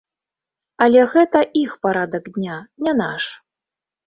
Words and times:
Але 0.85 1.03
гэта 1.13 1.41
іх 1.63 1.75
парадак 1.83 2.23
дня, 2.39 2.57
не 2.89 2.97
наш. 3.05 3.23